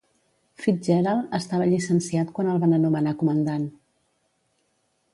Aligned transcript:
FitzGerald 0.63 1.35
estava 1.39 1.67
llicenciat 1.73 2.33
quan 2.39 2.51
el 2.57 2.65
van 2.65 2.73
anomenar 2.81 3.17
comandant. 3.23 3.69